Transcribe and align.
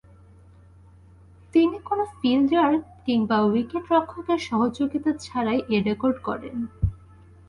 তিনি 1.53 1.77
কোন 1.79 1.99
ফিল্ডার 2.17 2.71
কিংবা 3.05 3.37
উইকেট-রক্ষকের 3.41 4.39
সহযোগিতা 4.39 5.11
ছাড়াই 5.17 5.59
এ 5.69 5.77
রেকর্ড 5.81 6.17
গড়েন। 6.23 6.57